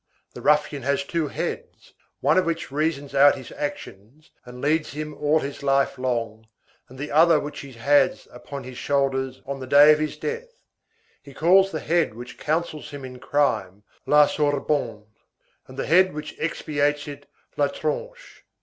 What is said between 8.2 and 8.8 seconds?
upon his